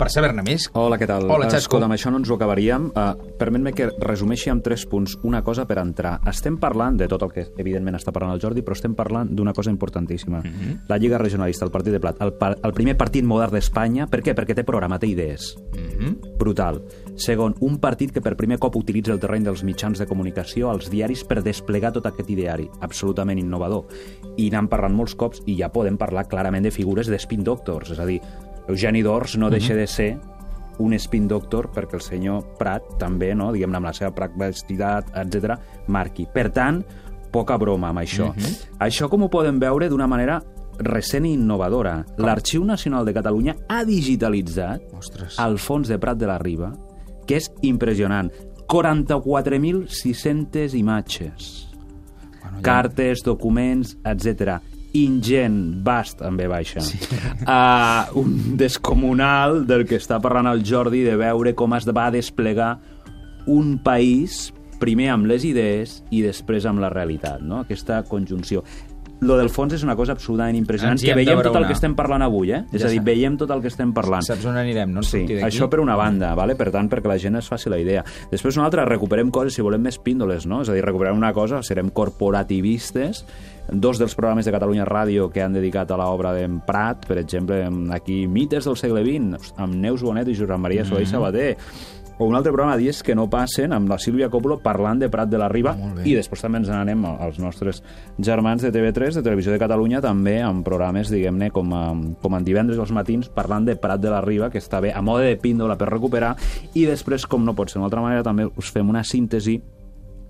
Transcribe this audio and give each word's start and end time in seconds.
per 0.00 0.08
saber-ne 0.12 0.42
més. 0.44 0.68
Hola, 0.78 0.96
què 0.96 1.06
tal? 1.08 1.26
Hola, 1.28 1.48
Xasco. 1.50 1.76
Escolta, 1.76 1.88
amb 1.90 1.96
això 1.96 2.10
no 2.12 2.20
ens 2.22 2.30
ho 2.30 2.36
acabaríem. 2.38 2.88
Uh, 2.96 3.34
Permet-me 3.40 3.72
que 3.76 3.90
resumeixi 4.00 4.50
amb 4.52 4.64
tres 4.64 4.86
punts. 4.88 5.18
Una 5.28 5.42
cosa 5.44 5.66
per 5.68 5.76
entrar. 5.82 6.14
Estem 6.30 6.56
parlant 6.60 6.96
de 7.00 7.08
tot 7.10 7.26
el 7.26 7.32
que, 7.34 7.44
evidentment, 7.60 7.98
està 7.98 8.14
parlant 8.16 8.32
el 8.32 8.40
Jordi, 8.40 8.64
però 8.64 8.76
estem 8.78 8.94
parlant 8.96 9.28
d'una 9.36 9.52
cosa 9.56 9.70
importantíssima. 9.70 10.40
Mm 10.40 10.50
-hmm. 10.50 10.78
La 10.88 10.96
Lliga 10.96 11.18
Regionalista, 11.18 11.64
el 11.64 11.70
Partit 11.70 11.92
de 11.92 12.00
Plat, 12.00 12.16
el, 12.20 12.32
par 12.32 12.56
el 12.62 12.72
primer 12.72 12.96
partit 12.96 13.24
modern 13.24 13.52
d'Espanya. 13.52 14.06
Per 14.06 14.22
què? 14.22 14.34
Perquè 14.34 14.54
té 14.54 14.64
programa, 14.64 14.98
té 14.98 15.06
idees. 15.06 15.56
Mm 15.72 15.98
-hmm. 15.98 16.36
Brutal. 16.38 16.82
Segon, 17.16 17.54
un 17.60 17.78
partit 17.78 18.12
que 18.12 18.20
per 18.20 18.36
primer 18.36 18.58
cop 18.58 18.76
utilitza 18.76 19.12
el 19.12 19.20
terreny 19.20 19.44
dels 19.44 19.62
mitjans 19.62 19.98
de 19.98 20.06
comunicació, 20.06 20.72
els 20.72 20.88
diaris, 20.90 21.24
per 21.24 21.42
desplegar 21.42 21.92
tot 21.92 22.06
aquest 22.06 22.30
ideari. 22.30 22.70
Absolutament 22.80 23.38
innovador. 23.38 23.84
I 24.36 24.50
n'hem 24.50 24.68
parlat 24.68 24.92
molts 24.92 25.14
cops 25.14 25.42
i 25.46 25.56
ja 25.56 25.68
podem 25.68 25.98
parlar 25.98 26.26
clarament 26.26 26.62
de 26.62 26.70
figures 26.70 27.06
d'spin 27.06 27.44
doctors. 27.44 27.90
És 27.90 27.98
a 27.98 28.06
dir, 28.06 28.20
Eugeni 28.68 29.02
d'Ors 29.02 29.36
no 29.36 29.50
deixa 29.50 29.74
de 29.74 29.86
ser 29.86 30.18
un 30.78 30.92
spin 30.98 31.28
doctor 31.28 31.70
perquè 31.74 31.94
el 31.94 32.00
senyor 32.00 32.56
Prat 32.58 32.82
també, 32.98 33.34
no, 33.34 33.52
diguem-ne, 33.52 33.76
amb 33.76 33.86
la 33.86 33.92
seva 33.92 34.10
practicitat, 34.14 35.10
etc 35.14 35.54
marqui. 35.88 36.26
Per 36.32 36.48
tant, 36.50 36.82
poca 37.30 37.56
broma 37.58 37.88
amb 37.90 37.98
això. 38.00 38.32
Això 38.78 39.08
com 39.10 39.22
ho 39.22 39.28
podem 39.30 39.58
veure 39.60 39.88
d'una 39.88 40.06
manera 40.06 40.40
recent 40.78 41.26
i 41.26 41.32
innovadora. 41.34 42.04
L'Arxiu 42.16 42.64
Nacional 42.64 43.04
de 43.04 43.12
Catalunya 43.12 43.54
ha 43.68 43.84
digitalitzat 43.84 44.80
Ostres. 44.96 45.38
el 45.38 45.58
fons 45.58 45.88
de 45.88 45.98
Prat 45.98 46.16
de 46.16 46.26
la 46.26 46.38
Riba, 46.38 46.72
que 47.26 47.36
és 47.36 47.50
impressionant. 47.62 48.30
44.600 48.70 50.74
imatges, 50.74 51.66
Bueno, 52.40 52.56
ja- 52.58 52.62
cartes, 52.62 53.22
documents, 53.24 53.98
etc. 54.04 54.60
Ingent, 54.98 55.84
vast, 55.86 56.22
en 56.26 56.36
B 56.36 56.48
baixa. 56.50 56.80
Sí. 56.82 56.98
Uh, 57.46 58.18
un 58.18 58.56
descomunal 58.58 59.64
del 59.68 59.86
que 59.86 60.00
està 60.00 60.18
parlant 60.22 60.50
el 60.50 60.64
Jordi 60.66 61.04
de 61.06 61.14
veure 61.20 61.54
com 61.54 61.76
es 61.78 61.86
va 61.86 62.08
desplegar 62.10 62.72
un 63.46 63.76
país 63.82 64.48
primer 64.80 65.10
amb 65.12 65.28
les 65.30 65.44
idees 65.44 66.00
i 66.10 66.24
després 66.24 66.66
amb 66.66 66.82
la 66.82 66.90
realitat, 66.90 67.42
no? 67.44 67.62
aquesta 67.66 68.02
conjunció. 68.08 68.64
Lo 69.20 69.36
del 69.36 69.50
fons 69.52 69.74
és 69.76 69.82
una 69.84 69.94
cosa 69.96 70.14
absolutament 70.16 70.56
impressionant, 70.56 71.00
que 71.00 71.14
veiem 71.14 71.36
tot 71.36 71.46
el 71.46 71.52
braonar. 71.52 71.68
que 71.68 71.76
estem 71.76 71.94
parlant 71.96 72.24
avui, 72.24 72.52
eh? 72.56 72.62
És 72.72 72.80
Ja 72.80 72.88
a 72.88 72.90
dir, 72.90 73.02
veiem 73.04 73.36
tot 73.36 73.50
el 73.50 73.60
que 73.60 73.68
estem 73.68 73.92
parlant. 73.92 74.24
Saps 74.24 74.46
on 74.48 74.56
anirem, 74.56 74.92
no? 74.92 75.02
Sí, 75.02 75.26
això 75.44 75.68
per 75.68 75.80
una 75.80 75.96
banda, 75.96 76.34
vale? 76.34 76.56
per 76.56 76.70
tant, 76.70 76.88
perquè 76.88 77.08
la 77.08 77.18
gent 77.18 77.36
es 77.36 77.48
faci 77.48 77.68
la 77.68 77.78
idea. 77.78 78.04
Després 78.30 78.56
una 78.56 78.66
altra, 78.66 78.84
recuperem 78.88 79.30
coses, 79.30 79.54
si 79.54 79.62
volem 79.62 79.82
més 79.82 79.98
píndoles, 79.98 80.46
no? 80.46 80.62
És 80.62 80.68
a 80.68 80.74
dir, 80.74 80.84
recuperem 80.84 81.16
una 81.16 81.32
cosa, 81.32 81.62
serem 81.62 81.90
corporativistes, 81.90 83.24
dos 83.70 83.98
dels 83.98 84.14
programes 84.18 84.46
de 84.46 84.52
Catalunya 84.52 84.84
Ràdio 84.84 85.30
que 85.30 85.42
han 85.44 85.54
dedicat 85.54 85.90
a 85.90 85.98
l'obra 86.00 86.32
d'en 86.34 86.58
Prat, 86.66 87.06
per 87.06 87.18
exemple, 87.20 87.62
aquí 87.94 88.26
Mites 88.26 88.66
del 88.66 88.76
segle 88.76 89.04
XX, 89.06 89.54
amb 89.60 89.76
Neus 89.78 90.02
Bonet 90.02 90.28
i 90.28 90.34
Josep 90.34 90.58
Maria 90.58 90.84
Soler 90.84 91.06
mm. 91.06 91.12
Sabater, 91.12 91.56
o 92.20 92.26
un 92.26 92.36
altre 92.36 92.52
programa, 92.52 92.76
Dies 92.76 93.02
que 93.02 93.14
no 93.16 93.30
passen, 93.32 93.72
amb 93.72 93.88
la 93.88 93.96
Sílvia 93.98 94.28
Coppola 94.28 94.58
parlant 94.60 95.00
de 95.00 95.08
Prat 95.08 95.30
de 95.32 95.38
la 95.40 95.48
Riba, 95.48 95.72
bé. 95.96 96.04
i 96.04 96.12
després 96.18 96.44
també 96.44 96.60
ens 96.60 96.68
n'anem 96.68 97.06
als 97.08 97.40
nostres 97.40 97.80
germans 98.20 98.60
de 98.60 98.68
TV3, 98.74 99.16
de 99.16 99.24
Televisió 99.24 99.54
de 99.54 99.58
Catalunya, 99.62 100.02
també 100.04 100.36
amb 100.44 100.60
programes, 100.66 101.08
diguem-ne, 101.08 101.48
com, 101.50 101.72
a, 101.72 101.82
com 102.20 102.36
en 102.36 102.44
divendres 102.44 102.78
als 102.78 102.92
matins, 102.92 103.32
parlant 103.32 103.64
de 103.64 103.78
Prat 103.80 104.04
de 104.04 104.12
la 104.12 104.20
Riba, 104.20 104.50
que 104.52 104.60
està 104.60 104.82
bé, 104.84 104.92
a 104.92 105.00
mode 105.00 105.30
de 105.32 105.40
píndola 105.40 105.80
per 105.80 105.88
recuperar, 105.88 106.34
i 106.74 106.84
després, 106.84 107.24
com 107.24 107.48
no 107.48 107.56
pot 107.56 107.72
ser 107.72 107.80
d'una 107.80 107.88
altra 107.88 108.04
manera, 108.04 108.26
també 108.26 108.50
us 108.52 108.68
fem 108.68 108.92
una 108.92 109.00
síntesi 109.00 109.56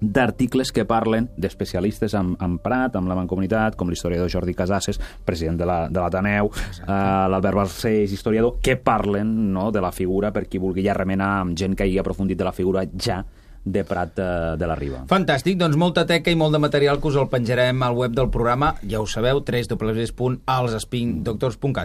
d'articles 0.00 0.72
que 0.72 0.84
parlen 0.84 1.28
d'especialistes 1.36 2.14
en, 2.14 2.36
en 2.40 2.58
Prat, 2.58 2.96
amb 2.96 3.08
la 3.08 3.14
Mancomunitat, 3.18 3.76
com 3.76 3.88
l'historiador 3.92 4.30
Jordi 4.32 4.54
Casases, 4.54 4.98
president 5.24 5.58
de 5.60 5.66
la- 5.68 5.88
de 5.88 6.00
l'Ateneu, 6.00 6.50
la, 6.86 7.26
uh, 7.26 7.30
l'Albert 7.30 7.54
Balcells, 7.56 8.12
historiador, 8.12 8.56
que 8.62 8.76
parlen 8.76 9.52
no, 9.52 9.70
de 9.70 9.80
la 9.80 9.92
figura 9.92 10.32
per 10.32 10.46
qui 10.48 10.58
vulgui 10.58 10.82
ja 10.86 10.94
remenar 10.94 11.40
amb 11.42 11.56
gent 11.58 11.74
que 11.76 11.84
hagi 11.84 11.98
aprofundit 12.00 12.38
de 12.38 12.44
la 12.44 12.52
figura 12.52 12.84
ja 12.96 13.24
de 13.62 13.82
Prat 13.84 14.14
de, 14.16 14.56
de 14.56 14.66
la 14.66 14.74
Riba. 14.74 15.02
Fantàstic, 15.06 15.58
doncs 15.60 15.76
molta 15.76 16.06
teca 16.08 16.30
i 16.32 16.34
molt 16.34 16.54
de 16.56 16.58
material 16.62 16.96
que 16.98 17.08
us 17.10 17.16
el 17.20 17.26
penjarem 17.28 17.82
al 17.84 17.92
web 17.92 18.14
del 18.16 18.30
programa, 18.32 18.70
ja 18.88 19.02
ho 19.02 19.06
sabeu, 19.06 19.42
www.alsspindoctors.cat. 19.44 21.76